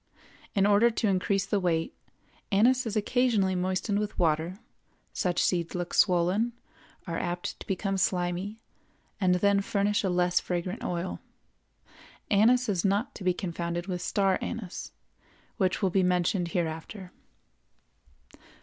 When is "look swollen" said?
5.75-6.53